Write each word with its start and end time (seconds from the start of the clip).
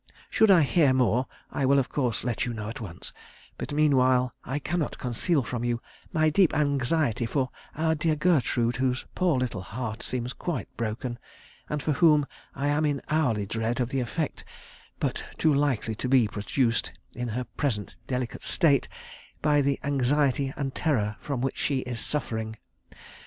Should 0.31 0.49
I 0.49 0.61
hear 0.61 0.93
more, 0.93 1.27
I 1.51 1.63
will 1.67 1.77
of 1.77 1.89
course 1.89 2.23
let 2.23 2.43
you 2.43 2.55
know 2.55 2.69
at 2.69 2.81
once; 2.81 3.13
but 3.59 3.71
meanwhile 3.71 4.33
I 4.43 4.57
cannot 4.57 4.97
conceal 4.97 5.43
from 5.43 5.63
you 5.63 5.79
my 6.11 6.31
deep 6.31 6.55
anxiety 6.55 7.27
for 7.27 7.51
our 7.75 7.93
dear 7.93 8.15
Gertrude, 8.15 8.77
whose 8.77 9.05
poor 9.13 9.37
little 9.37 9.61
heart 9.61 10.01
seems 10.01 10.33
quite 10.33 10.67
broken, 10.75 11.19
and 11.69 11.83
for 11.83 11.91
whom 11.91 12.25
I 12.55 12.65
am 12.69 12.83
in 12.83 13.03
hourly 13.11 13.45
dread 13.45 13.79
of 13.79 13.89
the 13.91 13.99
effect 13.99 14.43
but 14.99 15.23
too 15.37 15.53
likely 15.53 15.93
to 15.93 16.09
be 16.09 16.27
produced, 16.27 16.93
in 17.15 17.27
her 17.37 17.43
present 17.43 17.95
delicate 18.07 18.41
state, 18.41 18.89
by 19.43 19.61
the 19.61 19.79
anxiety 19.83 20.51
and 20.57 20.73
terror 20.73 21.15
from 21.19 21.41
which 21.41 21.57
she 21.57 21.81
is 21.81 21.99
suffering.... 21.99 22.57